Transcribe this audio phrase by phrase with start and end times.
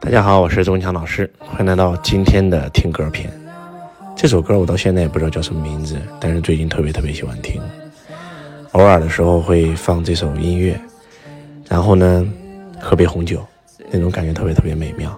[0.00, 3.30] 大家好，我是周文强老师，欢迎来到今天的听歌篇。
[4.16, 7.60] 这首歌我到现在也不知道叫什么名字，但是最近特别特别喜欢听，
[8.72, 10.80] 偶尔的时候会放这首音乐，
[11.68, 12.26] 然后呢
[12.80, 13.46] 喝杯红酒，
[13.90, 15.14] 那种感觉特别特别美妙，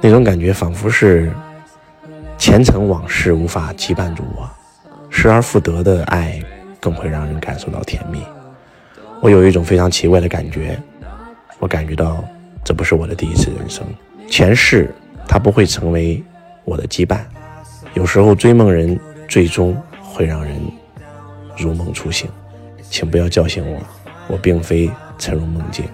[0.00, 1.32] 那种感觉仿佛是
[2.38, 4.48] 前尘往事无法羁绊住我，
[5.10, 6.40] 失而复得的爱
[6.78, 8.22] 更会让人感受到甜蜜。
[9.20, 10.80] 我有一种非常奇怪的感觉，
[11.58, 12.24] 我感觉到
[12.68, 13.82] 这不是我的第一次人生，
[14.28, 14.94] 前世
[15.26, 16.22] 它不会成为
[16.66, 17.20] 我的羁绊。
[17.94, 20.60] 有时候追梦人最终会让人
[21.56, 22.28] 如梦初醒，
[22.82, 23.80] 请不要叫醒我，
[24.28, 25.86] 我并非沉入梦境。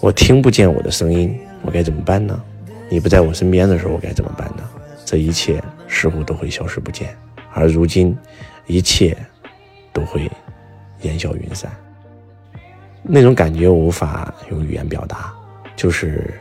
[0.00, 2.42] 我听不见我的声音，我该怎么办呢？
[2.90, 4.68] 你不在我身边的时候，我该怎么办呢？
[5.04, 7.16] 这一切似乎都会消失不见，
[7.54, 8.18] 而如今，
[8.66, 9.16] 一切
[9.92, 10.28] 都会
[11.02, 11.70] 烟消云散。
[13.00, 15.32] 那种感觉无法用语言表达，
[15.82, 16.32] 就是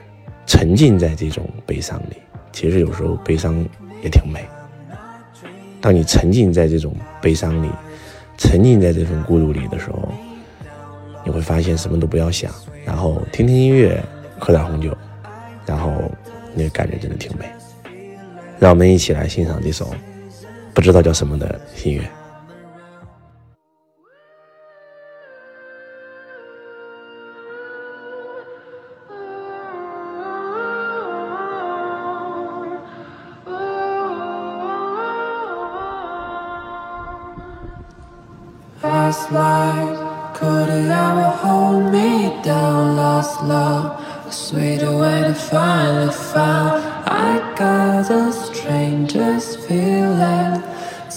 [0.45, 2.17] 沉浸在这种悲伤里。
[2.51, 3.65] 其实有时候悲伤
[4.03, 4.45] 也挺美。
[5.81, 7.67] 当你沉浸在这种悲伤里，
[8.37, 10.13] 沉浸在这份孤独里的时候，
[11.25, 12.53] 你会发现什么都不要想，
[12.85, 13.99] 然后听听音乐，
[14.37, 14.95] 喝点红酒，
[15.65, 15.91] 然后
[16.53, 17.51] 那个感觉真的挺美。
[18.59, 19.91] 让我们一起来欣赏这首
[20.71, 22.07] 不知道叫什么的音乐。
[39.11, 42.95] Last life could it ever hold me down?
[42.95, 46.81] Lost love, a sweeter way to finally found.
[47.05, 50.63] I got the strangest feeling.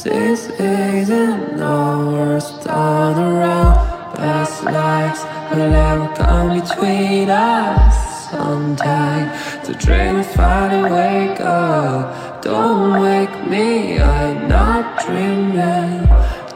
[0.02, 3.76] This isn't worst time around.
[4.16, 5.22] Past lives
[5.52, 8.28] will never come between us.
[8.28, 9.30] Sometime
[9.64, 12.42] the dreams finally wake up.
[12.42, 16.08] Don't wake me, I'm not dreaming.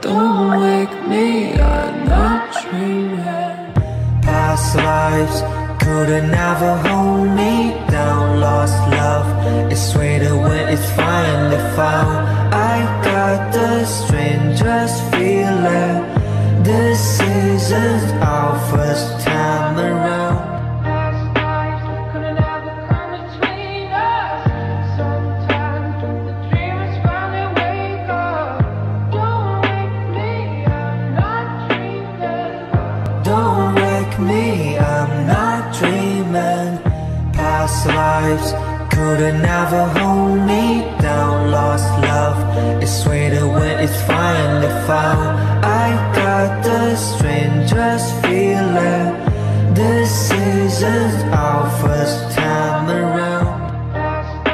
[0.09, 3.57] Don't wake me, I'm not dreaming.
[4.23, 5.39] Past lives
[5.85, 8.41] couldn't ever hold me down.
[8.41, 9.29] Lost love
[9.71, 12.27] is sweeter when it's finally found.
[12.55, 15.99] I got the strangest feeling.
[16.63, 19.28] This isn't our first
[36.59, 38.53] Past lives
[38.93, 41.53] couldn't ever hold me down.
[41.53, 42.39] Lost love
[42.83, 45.39] is sweeter when it's finally found.
[45.65, 49.15] I got the strangest feeling.
[49.75, 53.93] This isn't our first time around.
[53.93, 54.49] Past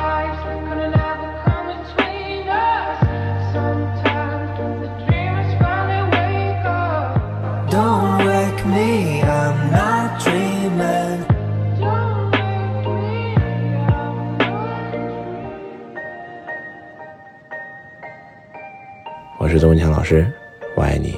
[19.55, 20.27] 是周文强老师，
[20.75, 21.15] 我爱你，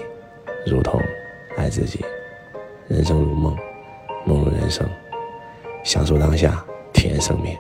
[0.67, 1.01] 如同
[1.57, 2.05] 爱自己。
[2.87, 3.57] 人生如梦，
[4.27, 4.87] 梦如人生，
[5.83, 7.57] 享受当下，体验生命。